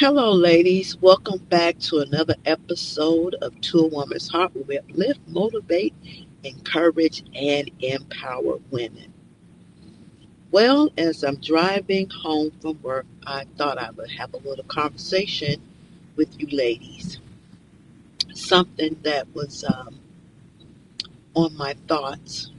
[0.00, 0.96] Hello, ladies.
[0.96, 5.92] Welcome back to another episode of To a Woman's Heart, where we uplift, motivate,
[6.42, 9.12] encourage, and empower women.
[10.52, 15.60] Well, as I'm driving home from work, I thought I would have a little conversation
[16.16, 17.18] with you ladies.
[18.32, 20.00] Something that was um,
[21.34, 22.52] on my thoughts.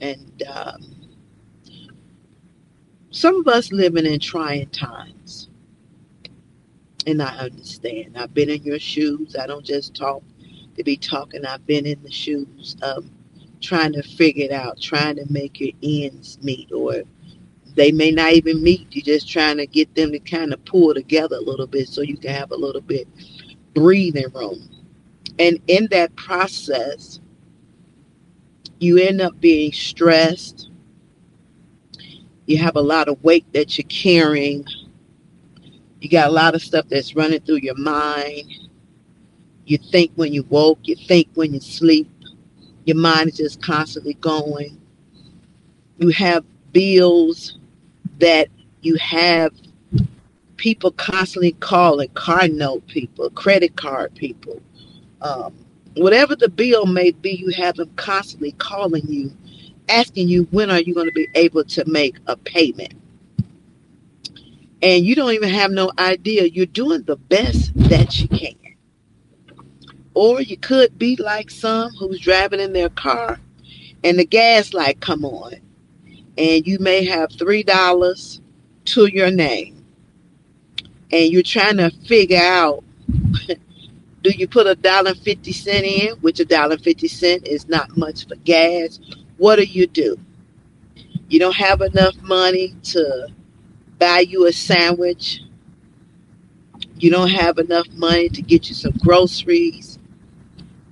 [0.00, 0.80] And um,
[3.10, 5.43] some of us living in trying times
[7.06, 8.16] and I understand.
[8.16, 9.36] I've been in your shoes.
[9.38, 10.22] I don't just talk
[10.76, 11.44] to be talking.
[11.44, 13.04] I've been in the shoes of
[13.60, 17.02] trying to figure it out, trying to make your ends meet, or
[17.76, 18.88] they may not even meet.
[18.90, 22.02] You're just trying to get them to kind of pull together a little bit so
[22.02, 23.08] you can have a little bit
[23.74, 24.68] breathing room.
[25.38, 27.20] And in that process,
[28.78, 30.70] you end up being stressed.
[32.46, 34.64] You have a lot of weight that you're carrying
[36.04, 38.44] you got a lot of stuff that's running through your mind.
[39.64, 42.10] You think when you woke, you think when you sleep.
[42.84, 44.78] Your mind is just constantly going.
[45.96, 47.58] You have bills
[48.18, 48.48] that
[48.82, 49.52] you have
[50.56, 54.60] people constantly calling, card note people, credit card people.
[55.22, 55.54] Um,
[55.96, 59.32] whatever the bill may be, you have them constantly calling you,
[59.88, 62.92] asking you when are you going to be able to make a payment
[64.84, 66.44] and you don't even have no idea.
[66.44, 68.54] You're doing the best that you can.
[70.12, 73.40] Or you could be like some who's driving in their car
[74.04, 75.54] and the gas light come on
[76.36, 78.42] and you may have three dollars
[78.84, 79.82] to your name
[81.10, 82.84] and you're trying to figure out
[84.22, 87.96] do you put a dollar fifty cent in which a dollar fifty cent is not
[87.96, 89.00] much for gas?
[89.38, 90.18] What do you do?
[91.28, 93.28] You don't have enough money to
[94.04, 95.40] buy you a sandwich.
[96.98, 99.98] You don't have enough money to get you some groceries.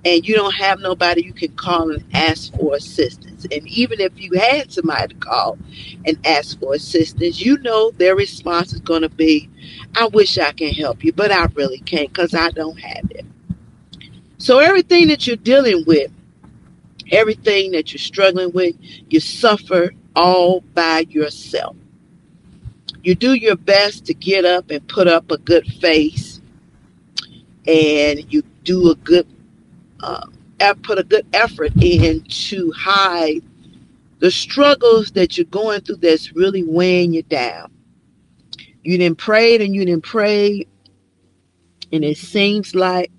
[0.03, 3.45] And you don't have nobody you can call and ask for assistance.
[3.51, 5.59] And even if you had somebody to call
[6.05, 9.47] and ask for assistance, you know their response is going to be,
[9.95, 13.25] I wish I can help you, but I really can't because I don't have it.
[14.39, 16.11] So everything that you're dealing with,
[17.11, 18.75] everything that you're struggling with,
[19.09, 21.75] you suffer all by yourself
[23.03, 26.41] you do your best to get up and put up a good face
[27.67, 29.27] and you do a good
[30.01, 30.25] uh,
[30.81, 33.41] put a good effort in to hide
[34.19, 37.69] the struggles that you're going through that's really weighing you down.
[38.83, 40.65] You didn't pray and you didn't pray
[41.91, 43.11] and it seems like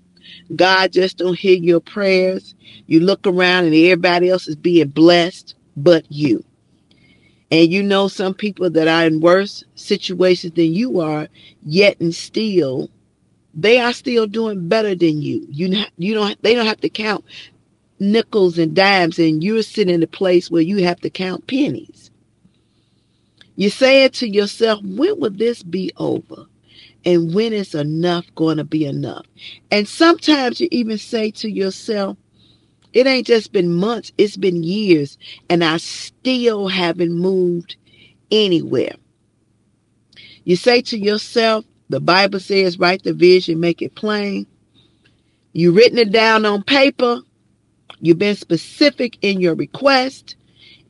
[0.55, 2.55] god just don't hear your prayers.
[2.87, 6.43] You look around and everybody else is being blessed but you
[7.55, 11.29] and you know some people that are in worse situations than you are,
[11.65, 12.89] yet and still,
[13.53, 15.47] they are still doing better than you.
[15.49, 17.23] You you don't they don't have to count
[17.99, 22.11] nickels and dimes, and you're sitting in a place where you have to count pennies.
[23.55, 26.47] You say it to yourself, when will this be over?
[27.05, 29.25] And when is enough going to be enough?
[29.71, 32.17] And sometimes you even say to yourself,
[32.95, 35.17] it ain't just been months, it's been years,
[35.49, 37.75] and I still haven't moved
[38.31, 38.93] anywhere.
[40.45, 44.47] You say to yourself, the Bible says, write the vision, make it plain.
[45.51, 47.19] You've written it down on paper.
[47.99, 50.37] You've been specific in your request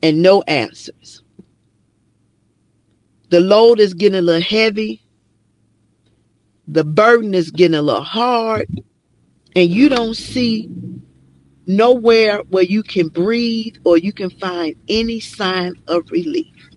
[0.04, 1.24] and no answers.
[3.30, 5.02] The load is getting a little heavy.
[6.68, 8.68] The burden is getting a little hard.
[9.56, 10.70] And you don't see
[11.68, 16.70] nowhere where you can breathe or you can find any sign of relief.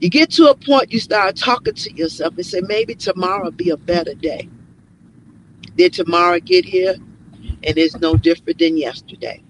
[0.00, 3.50] You get to a point you start talking to yourself and say, maybe tomorrow will
[3.50, 4.48] be a better day.
[5.76, 6.94] Then tomorrow get here
[7.62, 9.42] and it's no different than yesterday.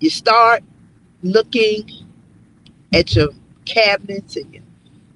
[0.00, 0.62] You start
[1.22, 1.88] looking
[2.94, 3.28] at your
[3.64, 4.62] cabinets and your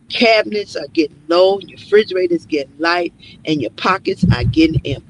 [0.08, 3.14] cabinets are getting low, your refrigerator is getting light,
[3.46, 5.09] and your pockets are getting empty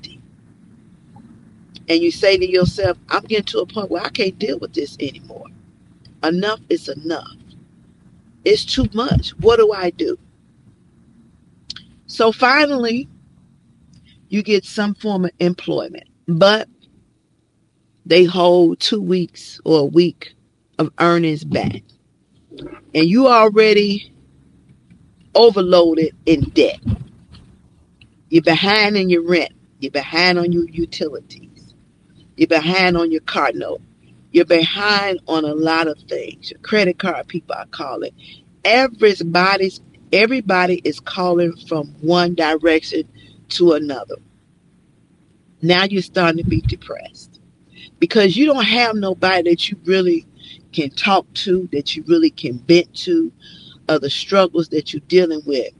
[1.90, 4.74] and you say to yourself, I'm getting to a point where I can't deal with
[4.74, 5.46] this anymore.
[6.22, 7.32] Enough is enough.
[8.44, 9.30] It's too much.
[9.40, 10.16] What do I do?
[12.06, 13.08] So finally,
[14.28, 16.68] you get some form of employment, but
[18.06, 20.34] they hold two weeks or a week
[20.78, 21.82] of earnings back.
[22.94, 24.12] And you already
[25.34, 26.80] overloaded in debt.
[28.30, 29.52] You're behind in your rent.
[29.80, 31.49] You're behind on your utilities.
[32.40, 33.82] You're behind on your car note.
[34.32, 36.50] You're behind on a lot of things.
[36.50, 38.12] Your credit card, people are calling.
[38.64, 39.82] Everybody's
[40.12, 43.04] Everybody is calling from one direction
[43.50, 44.16] to another.
[45.62, 47.40] Now you're starting to be depressed
[47.98, 50.26] because you don't have nobody that you really
[50.72, 53.30] can talk to, that you really can vent to,
[53.88, 55.72] of the struggles that you're dealing with.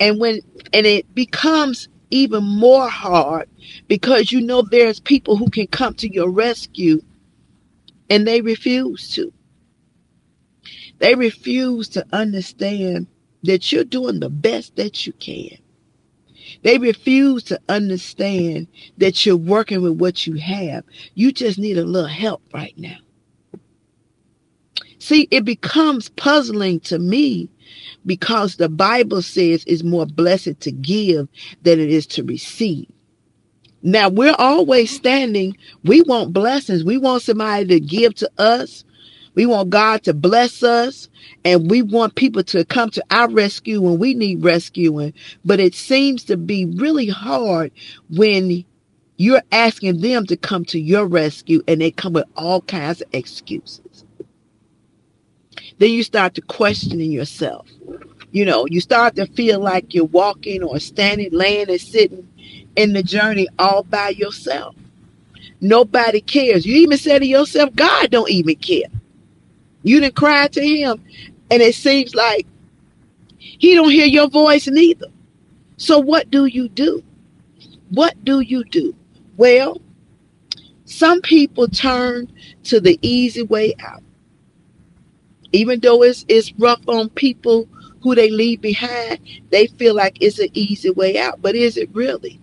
[0.00, 0.40] And when
[0.72, 3.48] and it becomes even more hard
[3.88, 7.00] because you know there's people who can come to your rescue
[8.10, 9.32] and they refuse to.
[10.98, 13.06] They refuse to understand
[13.42, 15.58] that you're doing the best that you can.
[16.62, 18.68] They refuse to understand
[18.98, 20.84] that you're working with what you have.
[21.14, 22.96] You just need a little help right now.
[24.98, 27.50] See, it becomes puzzling to me
[28.06, 31.28] because the Bible says it's more blessed to give
[31.62, 32.88] than it is to receive.
[33.82, 35.56] Now we're always standing.
[35.84, 36.84] We want blessings.
[36.84, 38.84] We want somebody to give to us.
[39.34, 41.08] We want God to bless us.
[41.44, 45.14] And we want people to come to our rescue when we need rescuing.
[45.44, 47.72] But it seems to be really hard
[48.10, 48.64] when
[49.18, 53.08] you're asking them to come to your rescue and they come with all kinds of
[53.14, 53.83] excuses.
[55.78, 57.68] Then you start to questioning yourself.
[58.32, 62.28] You know, you start to feel like you're walking or standing, laying, and sitting
[62.76, 64.76] in the journey all by yourself.
[65.60, 66.66] Nobody cares.
[66.66, 68.88] You even say to yourself, God don't even care.
[69.82, 71.02] You didn't cry to him,
[71.50, 72.46] and it seems like
[73.38, 75.06] he don't hear your voice neither.
[75.78, 77.02] So what do you do?
[77.90, 78.94] What do you do?
[79.36, 79.80] Well,
[80.86, 82.32] some people turn
[82.64, 84.03] to the easy way out.
[85.54, 87.68] Even though it's, it's rough on people
[88.02, 89.20] who they leave behind,
[89.50, 91.40] they feel like it's an easy way out.
[91.40, 92.40] But is it really?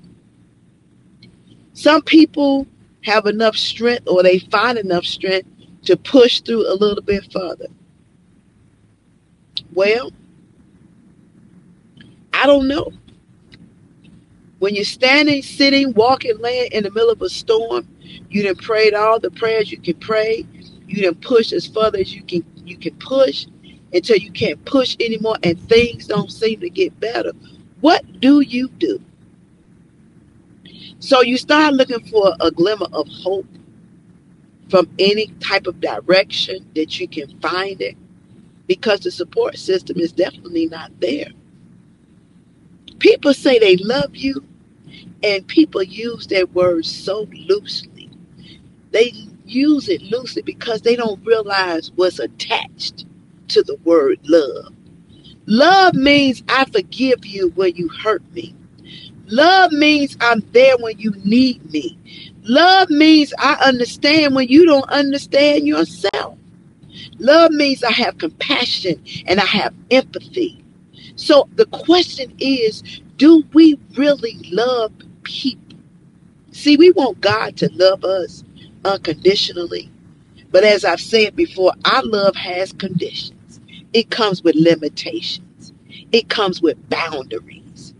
[1.73, 2.65] Some people
[3.03, 5.49] have enough strength or they find enough strength
[5.83, 7.67] to push through a little bit further.
[9.73, 10.11] Well,
[12.33, 12.93] I don't know.
[14.59, 17.87] When you're standing, sitting, walking, laying in the middle of a storm,
[18.29, 20.45] you done prayed all the prayers you can pray.
[20.91, 23.47] You done push as further as you can you can push
[23.93, 27.31] until you can't push anymore and things don't seem to get better.
[27.81, 29.01] What do you do?
[30.99, 33.47] So you start looking for a glimmer of hope
[34.69, 37.97] from any type of direction that you can find it
[38.67, 41.29] because the support system is definitely not there.
[42.99, 44.45] People say they love you,
[45.23, 48.09] and people use that word so loosely.
[48.91, 49.13] They
[49.51, 53.05] use it loosely because they don't realize what's attached
[53.49, 54.73] to the word love.
[55.45, 58.55] Love means I forgive you when you hurt me.
[59.27, 61.97] Love means I'm there when you need me.
[62.43, 66.37] Love means I understand when you don't understand yourself.
[67.19, 70.63] Love means I have compassion and I have empathy.
[71.15, 72.81] So the question is
[73.17, 74.91] do we really love
[75.23, 75.77] people?
[76.51, 78.43] See, we want God to love us
[78.85, 79.89] unconditionally.
[80.51, 83.59] But as I've said before, our love has conditions,
[83.93, 85.73] it comes with limitations,
[86.11, 87.93] it comes with boundaries.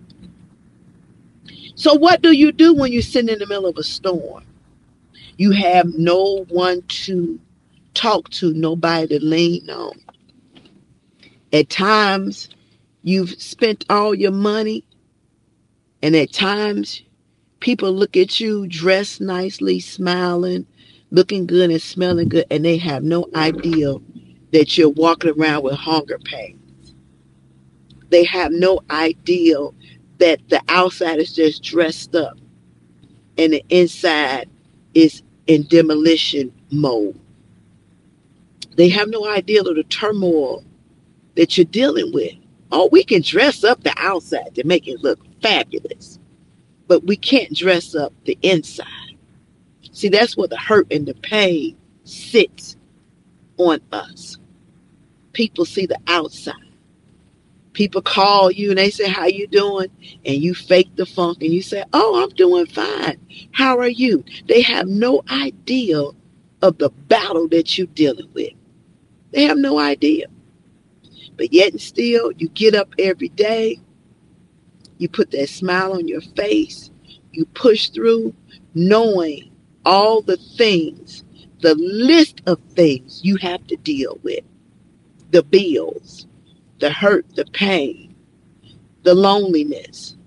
[1.76, 4.44] So, what do you do when you're sitting in the middle of a storm?
[5.38, 7.40] You have no one to
[7.94, 9.94] talk to, nobody to lean on.
[11.54, 12.50] At times,
[13.04, 14.84] you've spent all your money,
[16.04, 17.02] and at times,
[17.60, 20.68] people look at you dressed nicely, smiling,
[21.12, 23.96] looking good, and smelling good, and they have no idea
[24.52, 26.96] that you're walking around with hunger pains.
[28.10, 29.58] They have no idea
[30.18, 32.38] that the outside is just dressed up
[33.38, 34.50] and the inside
[34.94, 37.20] is in demolition mode.
[38.76, 40.64] They have no idea of the turmoil
[41.36, 42.34] that you're dealing with.
[42.72, 46.20] Oh, we can dress up the outside to make it look fabulous,
[46.88, 49.11] but we can't dress up the inside.
[49.92, 52.78] See, that's where the hurt and the pain sits
[53.58, 54.38] on us.
[55.34, 56.56] People see the outside.
[57.74, 59.90] People call you and they say how you doing?
[60.26, 63.18] And you fake the funk and you say oh i'm doing fine.
[63.52, 64.26] How are you?
[64.48, 66.02] They have no idea
[66.62, 68.52] of the battle that you're dealing with.
[69.32, 70.28] They have no idea.
[71.38, 73.80] But yet and still you get up every day
[74.98, 76.92] you put that smile on your face
[77.32, 78.36] you push through
[78.76, 79.51] knowing
[79.86, 81.24] all the things
[81.62, 84.44] the list of things you have to deal with
[85.32, 86.28] the bills
[86.82, 88.16] the hurt, the pain,
[89.04, 90.18] the loneliness,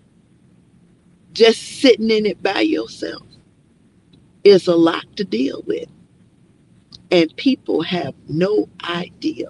[1.33, 3.27] just sitting in it by yourself
[4.45, 5.89] is a lot to deal with.
[7.11, 9.49] And people have no idea.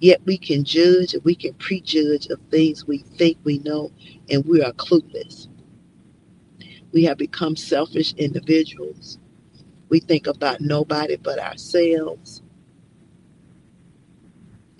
[0.00, 3.92] Yet we can judge and we can prejudge of things we think we know,
[4.30, 5.48] and we are clueless.
[6.92, 9.18] We have become selfish individuals.
[9.88, 12.42] We think about nobody but ourselves.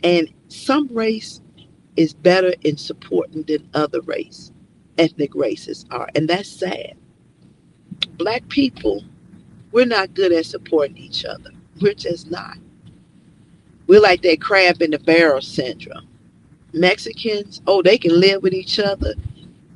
[0.05, 1.41] And some race
[1.97, 4.53] is better in supporting than other race,
[4.99, 6.09] ethnic races are.
[6.15, 6.95] And that's sad.
[8.17, 9.05] Black people,
[9.73, 11.51] we're not good at supporting each other.
[11.81, 12.59] We're just not.
[13.87, 16.09] We're like that crab in the barrel syndrome.
[16.73, 19.15] Mexicans, oh, they can live with each other.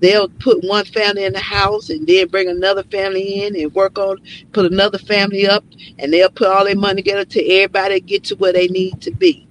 [0.02, 3.98] They'll put one family in the house and then bring another family in and work
[4.00, 5.64] on, put another family up,
[5.96, 9.12] and they'll put all their money together to everybody get to where they need to
[9.12, 9.46] be.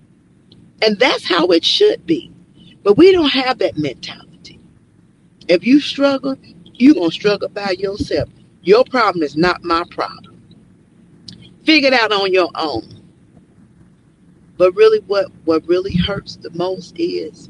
[0.81, 2.33] And that's how it should be.
[2.83, 4.59] But we don't have that mentality.
[5.47, 6.35] If you struggle,
[6.73, 8.27] you're going to struggle by yourself.
[8.61, 10.41] Your problem is not my problem.
[11.63, 13.01] Figure it out on your own.
[14.57, 17.49] But really, what, what really hurts the most is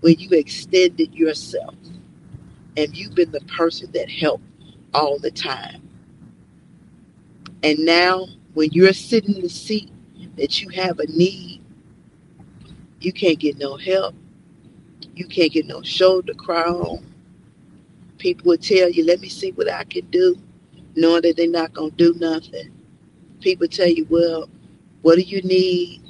[0.00, 1.74] when you extended yourself
[2.76, 4.44] and you've been the person that helped
[4.92, 5.88] all the time.
[7.62, 9.90] And now, when you're sitting in the seat
[10.36, 11.62] that you have a need,
[13.00, 14.14] you can't get no help.
[15.14, 17.04] You can't get no shoulder cry on.
[18.18, 20.36] People will tell you, let me see what I can do,
[20.94, 22.70] knowing that they're not going to do nothing.
[23.40, 24.48] People tell you, well,
[25.02, 26.02] what do you need?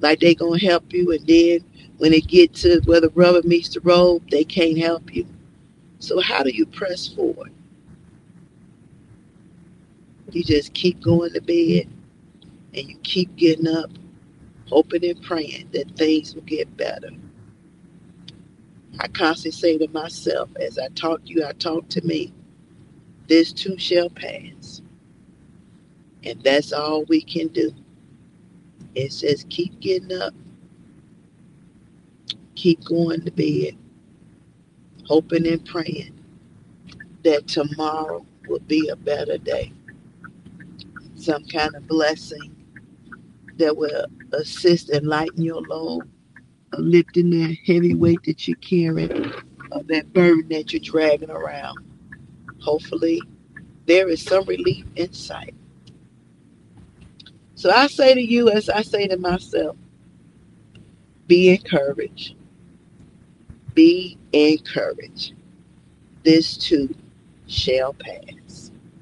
[0.00, 1.12] Like they're going to help you.
[1.12, 1.64] And then
[1.98, 5.26] when it get to where the rubber meets the road, they can't help you.
[6.04, 7.52] So how do you press forward?
[10.30, 11.88] You just keep going to bed
[12.74, 13.90] and you keep getting up
[14.68, 17.10] hoping and praying that things will get better.
[19.00, 22.32] I constantly say to myself, as I talk to you, I talk to me,
[23.28, 24.82] this too shall pass.
[26.24, 27.72] And that's all we can do.
[28.94, 30.34] It says keep getting up,
[32.54, 33.76] keep going to bed,
[35.06, 36.18] hoping and praying
[37.22, 39.72] that tomorrow will be a better day.
[41.14, 42.54] Some kind of blessing
[43.56, 46.08] that will assist and lighten your load
[46.78, 49.32] lifting that heavy weight that you're carrying,
[49.86, 51.78] that burden that you're dragging around.
[52.60, 53.20] Hopefully,
[53.86, 55.54] there is some relief in sight.
[57.54, 59.76] So I say to you, as I say to myself,
[61.26, 62.36] be encouraged.
[63.74, 65.34] Be encouraged.
[66.24, 66.94] This too
[67.48, 68.63] shall pass.